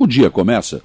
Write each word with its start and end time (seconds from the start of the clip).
O 0.00 0.06
dia 0.06 0.30
começa 0.30 0.80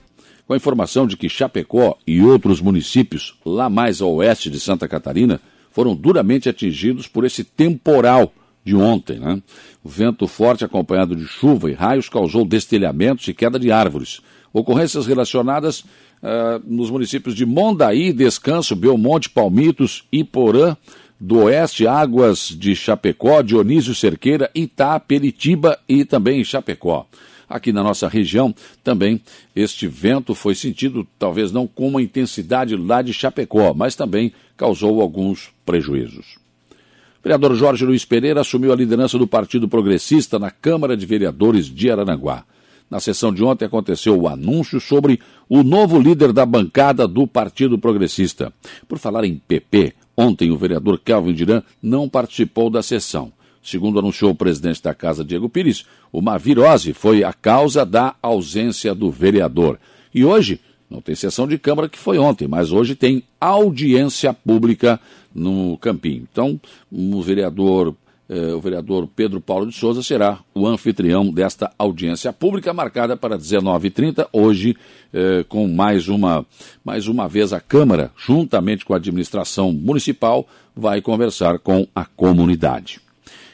com 0.47 0.53
a 0.53 0.57
informação 0.57 1.05
de 1.05 1.15
que 1.15 1.29
Chapecó 1.29 1.95
e 2.05 2.23
outros 2.23 2.59
municípios 2.59 3.35
lá 3.45 3.69
mais 3.69 4.01
ao 4.01 4.11
oeste 4.15 4.49
de 4.49 4.59
Santa 4.59 4.87
Catarina 4.87 5.39
foram 5.71 5.95
duramente 5.95 6.49
atingidos 6.49 7.07
por 7.07 7.23
esse 7.23 7.43
temporal 7.43 8.33
de 8.65 8.75
ontem. 8.75 9.19
Né? 9.19 9.39
O 9.83 9.89
vento 9.89 10.27
forte 10.27 10.65
acompanhado 10.65 11.15
de 11.15 11.27
chuva 11.27 11.69
e 11.69 11.75
raios 11.75 12.09
causou 12.09 12.43
destelhamentos 12.43 13.27
e 13.27 13.35
queda 13.35 13.59
de 13.59 13.71
árvores. 13.71 14.19
Ocorrências 14.51 15.05
relacionadas 15.05 15.81
uh, 15.81 16.59
nos 16.65 16.89
municípios 16.89 17.35
de 17.35 17.45
Mondaí, 17.45 18.11
Descanso, 18.11 18.75
Belmonte, 18.75 19.29
Palmitos, 19.29 20.05
Iporã, 20.11 20.75
do 21.19 21.43
Oeste, 21.43 21.85
Águas 21.85 22.47
de 22.49 22.75
Chapecó, 22.75 23.43
Dionísio 23.43 23.93
Cerqueira, 23.93 24.49
Itá, 24.55 24.99
Peritiba 24.99 25.77
e 25.87 26.03
também 26.03 26.43
Chapecó. 26.43 27.07
Aqui 27.53 27.71
na 27.71 27.83
nossa 27.83 28.07
região 28.07 28.51
também 28.83 29.21
este 29.55 29.87
vento 29.87 30.33
foi 30.33 30.55
sentido, 30.55 31.07
talvez 31.19 31.51
não 31.51 31.67
com 31.67 31.87
uma 31.87 32.01
intensidade 32.01 32.75
lá 32.75 33.03
de 33.03 33.13
Chapecó, 33.13 33.75
mas 33.75 33.95
também 33.95 34.33
causou 34.57 34.99
alguns 34.99 35.51
prejuízos. 35.63 36.39
O 36.71 37.21
vereador 37.21 37.53
Jorge 37.53 37.85
Luiz 37.85 38.03
Pereira 38.05 38.41
assumiu 38.41 38.73
a 38.73 38.75
liderança 38.75 39.19
do 39.19 39.27
Partido 39.27 39.69
Progressista 39.69 40.39
na 40.39 40.49
Câmara 40.49 40.97
de 40.97 41.05
Vereadores 41.05 41.67
de 41.67 41.91
Araranguá. 41.91 42.43
Na 42.89 42.99
sessão 42.99 43.31
de 43.31 43.43
ontem 43.43 43.65
aconteceu 43.65 44.19
o 44.19 44.27
anúncio 44.27 44.81
sobre 44.81 45.19
o 45.47 45.61
novo 45.61 46.01
líder 46.01 46.33
da 46.33 46.47
bancada 46.47 47.07
do 47.07 47.27
Partido 47.27 47.77
Progressista. 47.77 48.51
Por 48.87 48.97
falar 48.97 49.25
em 49.25 49.35
PP, 49.35 49.93
ontem 50.17 50.49
o 50.49 50.57
vereador 50.57 50.97
Kelvin 50.97 51.33
Diran 51.35 51.61
não 51.83 52.09
participou 52.09 52.71
da 52.71 52.81
sessão. 52.81 53.31
Segundo 53.63 53.97
anunciou 53.97 54.31
o 54.31 54.35
presidente 54.35 54.83
da 54.83 54.93
casa, 54.93 55.23
Diego 55.23 55.47
Pires, 55.47 55.85
uma 56.11 56.37
virose 56.37 56.93
foi 56.93 57.23
a 57.23 57.31
causa 57.31 57.85
da 57.85 58.13
ausência 58.21 58.93
do 58.93 59.09
vereador. 59.09 59.79
E 60.13 60.25
hoje, 60.25 60.59
não 60.89 61.01
tem 61.01 61.15
sessão 61.15 61.47
de 61.47 61.57
Câmara 61.57 61.87
que 61.87 61.97
foi 61.97 62.19
ontem, 62.19 62.47
mas 62.47 62.71
hoje 62.71 62.93
tem 62.93 63.23
audiência 63.39 64.33
pública 64.33 64.99
no 65.33 65.77
Campinho. 65.77 66.27
Então, 66.29 66.59
o 66.91 67.21
vereador, 67.21 67.95
eh, 68.29 68.53
o 68.53 68.59
vereador 68.59 69.07
Pedro 69.07 69.39
Paulo 69.39 69.65
de 69.65 69.73
Souza 69.73 70.03
será 70.03 70.39
o 70.53 70.67
anfitrião 70.67 71.31
desta 71.31 71.71
audiência 71.79 72.31
pública 72.33 72.73
marcada 72.73 73.15
para 73.15 73.37
19h30, 73.39 74.27
hoje 74.31 74.75
eh, 75.13 75.45
com 75.47 75.67
mais 75.67 76.09
uma, 76.09 76.45
mais 76.83 77.07
uma 77.07 77.27
vez 77.27 77.53
a 77.53 77.61
Câmara, 77.61 78.11
juntamente 78.17 78.83
com 78.83 78.93
a 78.93 78.97
administração 78.97 79.71
municipal, 79.71 80.45
vai 80.75 81.01
conversar 81.01 81.59
com 81.59 81.87
a 81.95 82.05
comunidade. 82.05 83.02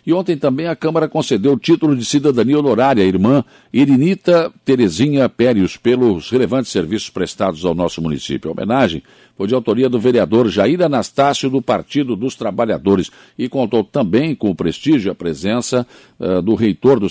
E 0.05 0.13
ontem 0.13 0.37
também 0.37 0.67
a 0.67 0.75
Câmara 0.75 1.07
concedeu 1.07 1.53
o 1.53 1.59
título 1.59 1.95
de 1.95 2.03
cidadania 2.05 2.57
honorária 2.57 3.03
à 3.03 3.07
irmã 3.07 3.43
Irinita 3.71 4.51
Terezinha 4.65 5.29
Périos 5.29 5.77
pelos 5.77 6.29
relevantes 6.29 6.71
serviços 6.71 7.09
prestados 7.09 7.65
ao 7.65 7.75
nosso 7.75 8.01
município. 8.01 8.49
A 8.49 8.53
homenagem 8.53 9.03
foi 9.37 9.47
de 9.47 9.53
autoria 9.53 9.89
do 9.89 9.99
vereador 9.99 10.49
Jair 10.49 10.81
Anastácio 10.81 11.49
do 11.49 11.61
Partido 11.61 12.15
dos 12.15 12.35
Trabalhadores 12.35 13.11
e 13.37 13.47
contou 13.47 13.83
também 13.83 14.35
com 14.35 14.49
o 14.49 14.55
prestígio 14.55 15.09
e 15.09 15.11
a 15.11 15.15
presença 15.15 15.85
uh, 16.19 16.41
do 16.41 16.55
reitor 16.55 16.99
do 16.99 17.07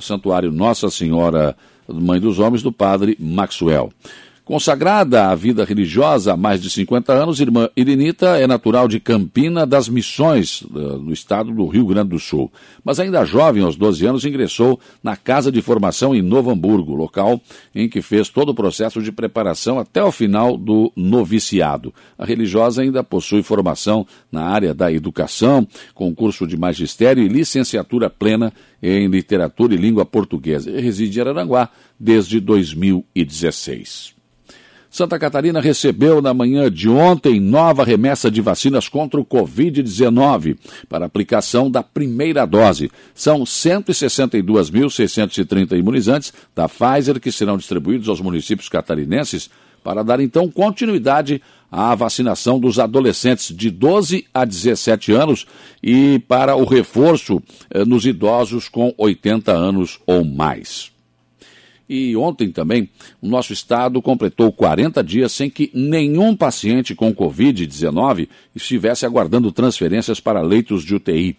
Santuário 0.00 0.50
Nossa 0.50 0.90
Senhora 0.90 1.56
Mãe 1.88 2.20
dos 2.20 2.38
Homens, 2.38 2.62
do 2.62 2.72
padre 2.72 3.16
Maxwell. 3.18 3.92
Consagrada 4.50 5.28
à 5.28 5.34
vida 5.36 5.64
religiosa 5.64 6.32
há 6.32 6.36
mais 6.36 6.60
de 6.60 6.68
50 6.68 7.12
anos, 7.12 7.38
irmã 7.38 7.68
Irinita 7.76 8.36
é 8.36 8.48
natural 8.48 8.88
de 8.88 8.98
Campina 8.98 9.64
das 9.64 9.88
Missões, 9.88 10.64
no 10.68 11.12
estado 11.12 11.52
do 11.52 11.68
Rio 11.68 11.86
Grande 11.86 12.08
do 12.08 12.18
Sul. 12.18 12.50
Mas 12.82 12.98
ainda 12.98 13.24
jovem, 13.24 13.62
aos 13.62 13.76
12 13.76 14.04
anos, 14.04 14.24
ingressou 14.24 14.80
na 15.04 15.16
Casa 15.16 15.52
de 15.52 15.62
Formação 15.62 16.16
em 16.16 16.20
Novo 16.20 16.50
Hamburgo, 16.50 16.96
local 16.96 17.40
em 17.72 17.88
que 17.88 18.02
fez 18.02 18.28
todo 18.28 18.48
o 18.48 18.54
processo 18.54 19.00
de 19.00 19.12
preparação 19.12 19.78
até 19.78 20.02
o 20.02 20.10
final 20.10 20.56
do 20.56 20.92
noviciado. 20.96 21.94
A 22.18 22.24
religiosa 22.24 22.82
ainda 22.82 23.04
possui 23.04 23.44
formação 23.44 24.04
na 24.32 24.46
área 24.46 24.74
da 24.74 24.92
educação, 24.92 25.64
concurso 25.94 26.44
de 26.44 26.56
magistério 26.56 27.22
e 27.22 27.28
licenciatura 27.28 28.10
plena 28.10 28.52
em 28.82 29.06
literatura 29.06 29.74
e 29.74 29.78
língua 29.78 30.04
portuguesa. 30.04 30.72
E 30.72 30.80
reside 30.80 31.20
em 31.20 31.22
Araranguá 31.22 31.68
desde 32.00 32.40
2016. 32.40 34.18
Santa 34.90 35.18
Catarina 35.20 35.60
recebeu 35.60 36.20
na 36.20 36.34
manhã 36.34 36.68
de 36.68 36.88
ontem 36.88 37.38
nova 37.38 37.84
remessa 37.84 38.28
de 38.28 38.40
vacinas 38.40 38.88
contra 38.88 39.20
o 39.20 39.24
Covid-19 39.24 40.58
para 40.88 41.06
aplicação 41.06 41.70
da 41.70 41.80
primeira 41.80 42.44
dose. 42.44 42.90
São 43.14 43.44
162.630 43.44 45.78
imunizantes 45.78 46.32
da 46.56 46.68
Pfizer 46.68 47.20
que 47.20 47.30
serão 47.30 47.56
distribuídos 47.56 48.08
aos 48.08 48.20
municípios 48.20 48.68
catarinenses 48.68 49.48
para 49.84 50.02
dar 50.02 50.18
então 50.18 50.50
continuidade 50.50 51.40
à 51.70 51.94
vacinação 51.94 52.58
dos 52.58 52.80
adolescentes 52.80 53.54
de 53.54 53.70
12 53.70 54.26
a 54.34 54.44
17 54.44 55.12
anos 55.12 55.46
e 55.80 56.18
para 56.26 56.56
o 56.56 56.64
reforço 56.64 57.40
eh, 57.70 57.84
nos 57.84 58.04
idosos 58.04 58.68
com 58.68 58.92
80 58.98 59.52
anos 59.52 60.00
ou 60.04 60.24
mais. 60.24 60.90
E 61.92 62.16
ontem 62.16 62.52
também, 62.52 62.88
o 63.20 63.26
nosso 63.26 63.52
estado 63.52 64.00
completou 64.00 64.52
40 64.52 65.02
dias 65.02 65.32
sem 65.32 65.50
que 65.50 65.72
nenhum 65.74 66.36
paciente 66.36 66.94
com 66.94 67.12
Covid-19 67.12 68.28
estivesse 68.54 69.04
aguardando 69.04 69.50
transferências 69.50 70.20
para 70.20 70.40
leitos 70.40 70.84
de 70.84 70.94
UTI. 70.94 71.36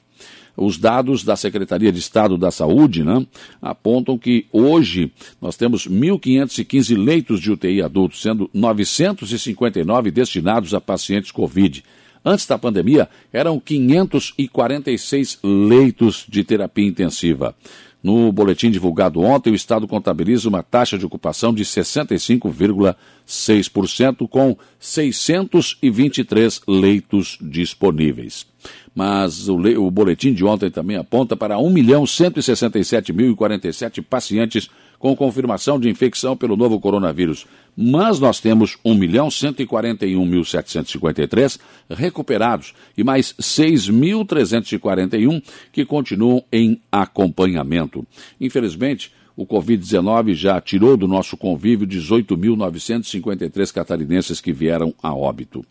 Os 0.57 0.78
dados 0.78 1.23
da 1.23 1.38
Secretaria 1.38 1.90
de 1.90 2.00
Estado 2.00 2.38
da 2.38 2.51
Saúde 2.51 3.01
né, 3.01 3.25
apontam 3.61 4.17
que 4.17 4.45
hoje 4.51 5.13
nós 5.41 5.56
temos 5.56 5.88
1.515 5.88 7.01
leitos 7.01 7.40
de 7.40 7.50
UTI 7.50 7.81
adultos, 7.81 8.22
sendo 8.22 8.50
959 8.53 10.11
destinados 10.11 10.73
a 10.73 10.81
pacientes 10.81 11.31
Covid. 11.31 11.81
Antes 12.25 12.45
da 12.45 12.57
pandemia, 12.57 13.07
eram 13.31 13.57
546 13.57 15.40
leitos 15.41 16.25
de 16.28 16.44
terapia 16.44 16.85
intensiva. 16.85 17.56
No 18.03 18.31
boletim 18.31 18.72
divulgado 18.72 19.22
ontem, 19.22 19.51
o 19.51 19.56
Estado 19.56 19.88
contabiliza 19.88 20.50
uma 20.50 20.63
taxa 20.63 20.97
de 20.97 21.06
ocupação 21.06 21.53
de 21.53 21.63
65,6%, 21.63 24.28
com 24.28 24.57
623 24.79 26.61
leitos 26.67 27.38
disponíveis. 27.40 28.47
Mas 28.95 29.47
o, 29.47 29.56
o, 29.56 29.91
boletim 29.91 30.34
de 30.34 30.44
ontem 30.44 30.72
também 30.72 30.97
aponta 30.97 31.38
para 31.38 31.57
1.167.047 31.57 34.03
pacientes 34.03 34.67
com 35.01 35.13
confirmação 35.16 35.79
de 35.79 35.89
infecção 35.89 36.38
pelo 36.38 36.56
novo 36.56 36.79
coronavírus. 36.79 37.47
Mas 37.75 38.19
nós 38.19 38.39
temos 38.39 38.78
1.141.753 38.85 41.59
recuperados 41.89 42.75
e 42.95 43.03
mais 43.03 43.34
6.341 43.34 45.41
que 45.72 45.84
continuam 45.84 46.44
em 46.51 46.79
acompanhamento. 46.91 48.06
Infelizmente, 48.40 49.11
o 49.35 49.45
Covid-19 49.45 50.33
já 50.33 50.59
tirou 50.59 50.97
do 50.97 51.07
nosso 51.07 51.37
convívio 51.37 51.87
18.953 51.87 53.73
catarinenses 53.73 54.41
que 54.41 54.51
vieram 54.51 54.93
a 55.01 55.13
óbito. 55.13 55.63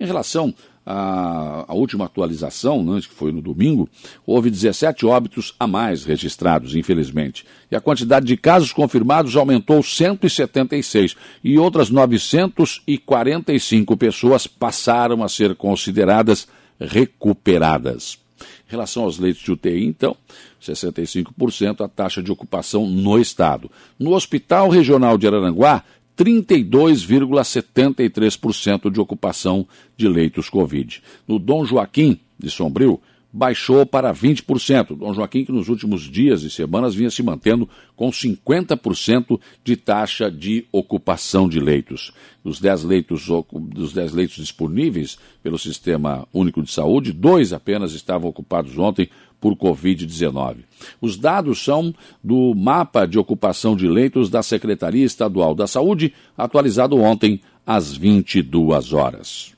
Em 0.00 0.06
relação 0.06 0.54
a, 0.90 1.66
a 1.68 1.74
última 1.74 2.06
atualização, 2.06 2.82
né, 2.82 2.98
que 3.00 3.12
foi 3.12 3.30
no 3.30 3.42
domingo, 3.42 3.86
houve 4.24 4.50
17 4.50 5.04
óbitos 5.04 5.54
a 5.60 5.66
mais 5.66 6.04
registrados, 6.04 6.74
infelizmente. 6.74 7.44
E 7.70 7.76
a 7.76 7.80
quantidade 7.80 8.24
de 8.24 8.38
casos 8.38 8.72
confirmados 8.72 9.36
aumentou 9.36 9.82
176 9.82 11.14
e 11.44 11.58
outras 11.58 11.90
945 11.90 13.98
pessoas 13.98 14.46
passaram 14.46 15.22
a 15.22 15.28
ser 15.28 15.54
consideradas 15.56 16.48
recuperadas. 16.80 18.18
Em 18.40 18.70
relação 18.70 19.04
aos 19.04 19.18
leitos 19.18 19.42
de 19.42 19.52
UTI, 19.52 19.86
então, 19.86 20.16
65% 20.60 21.84
a 21.84 21.88
taxa 21.88 22.22
de 22.22 22.30
ocupação 22.30 22.86
no 22.86 23.18
estado. 23.18 23.70
No 23.98 24.14
Hospital 24.14 24.68
Regional 24.68 25.18
de 25.18 25.26
Araranguá, 25.26 25.82
32,73% 26.16 28.90
de 28.90 29.00
ocupação 29.00 29.66
de 29.96 30.06
leitos 30.08 30.50
Covid. 30.50 31.02
No 31.26 31.38
Dom 31.38 31.64
Joaquim 31.64 32.20
de 32.38 32.50
Sombrio, 32.50 33.00
baixou 33.32 33.84
para 33.84 34.12
20%. 34.12 34.96
Dom 34.96 35.12
Joaquim, 35.12 35.44
que 35.44 35.52
nos 35.52 35.68
últimos 35.68 36.02
dias 36.02 36.42
e 36.42 36.50
semanas 36.50 36.94
vinha 36.94 37.10
se 37.10 37.22
mantendo 37.22 37.68
com 37.94 38.10
50% 38.10 39.40
de 39.62 39.76
taxa 39.76 40.30
de 40.30 40.66
ocupação 40.72 41.48
de 41.48 41.60
leitos. 41.60 42.12
Dos 42.42 42.60
10 42.60 42.84
leitos, 42.84 43.28
dos 43.52 43.92
10 43.92 44.12
leitos 44.12 44.36
disponíveis 44.36 45.18
pelo 45.42 45.58
Sistema 45.58 46.26
Único 46.32 46.62
de 46.62 46.70
Saúde, 46.70 47.12
dois 47.12 47.52
apenas 47.52 47.92
estavam 47.92 48.30
ocupados 48.30 48.78
ontem 48.78 49.08
por 49.40 49.54
Covid-19. 49.54 50.58
Os 51.00 51.16
dados 51.16 51.62
são 51.62 51.94
do 52.22 52.54
mapa 52.54 53.06
de 53.06 53.18
ocupação 53.18 53.76
de 53.76 53.86
leitos 53.86 54.28
da 54.30 54.42
Secretaria 54.42 55.04
Estadual 55.04 55.54
da 55.54 55.66
Saúde, 55.66 56.12
atualizado 56.36 56.96
ontem 56.96 57.40
às 57.64 57.94
22 57.94 58.92
horas. 58.92 59.52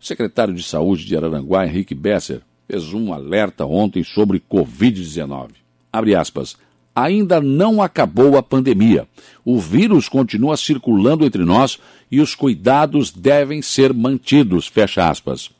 O 0.00 0.06
secretário 0.06 0.54
de 0.54 0.62
Saúde 0.62 1.04
de 1.04 1.16
Araranguá, 1.16 1.66
Henrique 1.66 1.94
Besser, 1.94 2.42
fez 2.68 2.92
um 2.92 3.12
alerta 3.12 3.64
ontem 3.64 4.02
sobre 4.02 4.40
Covid-19. 4.40 5.50
Abre 5.92 6.14
aspas. 6.14 6.56
ainda 6.96 7.40
não 7.40 7.82
acabou 7.82 8.38
a 8.38 8.42
pandemia. 8.42 9.08
O 9.44 9.58
vírus 9.58 10.08
continua 10.08 10.56
circulando 10.56 11.24
entre 11.24 11.44
nós 11.44 11.76
e 12.08 12.20
os 12.20 12.36
cuidados 12.36 13.10
devem 13.10 13.60
ser 13.60 13.92
mantidos. 13.92 14.68
Fecha 14.68 15.08
aspas. 15.08 15.50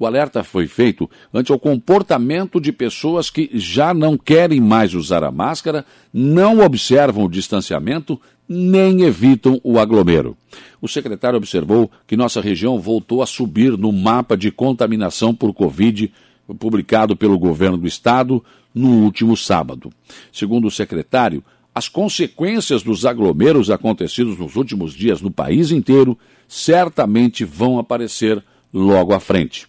O 0.00 0.04
alerta 0.04 0.42
foi 0.42 0.66
feito 0.66 1.08
ante 1.32 1.52
o 1.52 1.58
comportamento 1.58 2.60
de 2.60 2.72
pessoas 2.72 3.30
que 3.30 3.50
já 3.54 3.94
não 3.94 4.18
querem 4.18 4.60
mais 4.60 4.92
usar 4.94 5.22
a 5.22 5.30
máscara, 5.30 5.84
não 6.12 6.58
observam 6.58 7.24
o 7.24 7.30
distanciamento, 7.30 8.20
nem 8.48 9.02
evitam 9.02 9.60
o 9.62 9.78
aglomero. 9.78 10.36
O 10.80 10.88
secretário 10.88 11.36
observou 11.36 11.88
que 12.04 12.16
nossa 12.16 12.40
região 12.40 12.80
voltou 12.80 13.22
a 13.22 13.26
subir 13.26 13.78
no 13.78 13.92
mapa 13.92 14.36
de 14.36 14.50
contaminação 14.50 15.32
por 15.32 15.54
Covid 15.54 16.10
publicado 16.58 17.16
pelo 17.16 17.38
governo 17.38 17.76
do 17.76 17.86
estado 17.86 18.44
no 18.74 19.02
último 19.02 19.36
sábado. 19.36 19.90
Segundo 20.32 20.66
o 20.66 20.70
secretário, 20.70 21.42
as 21.74 21.88
consequências 21.88 22.82
dos 22.82 23.06
aglomeros 23.06 23.70
acontecidos 23.70 24.38
nos 24.38 24.56
últimos 24.56 24.92
dias 24.92 25.20
no 25.20 25.30
país 25.30 25.70
inteiro 25.70 26.18
certamente 26.48 27.44
vão 27.44 27.78
aparecer 27.78 28.42
logo 28.72 29.14
à 29.14 29.20
frente. 29.20 29.66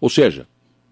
Ou 0.00 0.10
seja, 0.10 0.46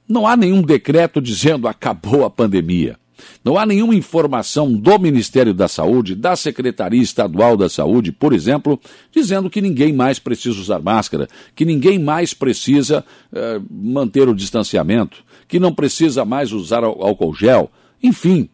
não 0.09 0.27
há 0.27 0.37
nenhum 0.37 0.63
decreto 0.63 1.21
dizendo 1.21 1.67
acabou 1.67 2.25
a 2.25 2.31
pandemia. 2.31 2.99
Não 3.45 3.59
há 3.59 3.67
nenhuma 3.67 3.95
informação 3.95 4.73
do 4.73 4.99
Ministério 4.99 5.53
da 5.53 5.69
Saúde, 5.69 6.15
da 6.15 6.37
Secretaria 6.37 7.03
Estadual 7.03 7.57
da 7.57 7.69
Saúde, 7.69 8.13
por 8.13 8.33
exemplo, 8.33 8.81
dizendo 9.11 9.51
que 9.51 9.61
ninguém 9.61 9.93
mais 9.93 10.19
precisa 10.19 10.61
usar 10.61 10.81
máscara, 10.81 11.29
que 11.55 11.65
ninguém 11.65 11.99
mais 11.99 12.33
precisa 12.33 13.05
eh, 13.33 13.61
manter 13.71 14.29
o 14.29 14.35
distanciamento, 14.35 15.25
que 15.49 15.59
não 15.59 15.75
precisa 15.75 16.25
mais 16.25 16.53
usar 16.53 16.85
álcool 16.85 17.35
gel. 17.35 17.71
Enfim, 18.03 18.49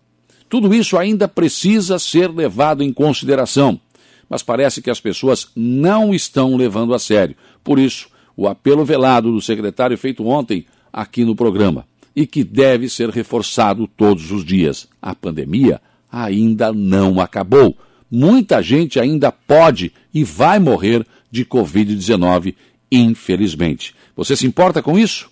tudo 0.48 0.74
isso 0.74 0.96
ainda 0.96 1.28
precisa 1.28 1.98
ser 1.98 2.30
levado 2.30 2.82
em 2.82 2.92
consideração. 2.92 3.80
Mas 4.28 4.42
parece 4.42 4.82
que 4.82 4.90
as 4.90 5.00
pessoas 5.00 5.48
não 5.54 6.14
estão 6.14 6.56
levando 6.56 6.94
a 6.94 6.98
sério. 6.98 7.36
Por 7.62 7.78
isso, 7.78 8.08
o 8.36 8.46
apelo 8.46 8.84
velado 8.84 9.32
do 9.32 9.40
secretário 9.40 9.96
feito 9.96 10.26
ontem 10.26 10.66
aqui 10.92 11.24
no 11.24 11.36
programa 11.36 11.86
e 12.18 12.26
que 12.26 12.42
deve 12.42 12.88
ser 12.88 13.10
reforçado 13.10 13.86
todos 13.86 14.32
os 14.32 14.44
dias. 14.44 14.88
A 15.00 15.14
pandemia 15.14 15.80
ainda 16.10 16.72
não 16.72 17.20
acabou. 17.20 17.78
Muita 18.10 18.60
gente 18.60 18.98
ainda 18.98 19.30
pode 19.30 19.92
e 20.12 20.24
vai 20.24 20.58
morrer 20.58 21.06
de 21.30 21.44
Covid-19, 21.44 22.56
infelizmente. 22.90 23.94
Você 24.16 24.34
se 24.34 24.48
importa 24.48 24.82
com 24.82 24.98
isso? 24.98 25.30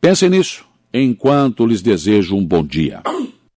Pensem 0.00 0.28
nisso 0.28 0.64
enquanto 0.92 1.64
lhes 1.64 1.80
desejo 1.80 2.34
um 2.34 2.44
bom 2.44 2.64
dia. 2.64 3.02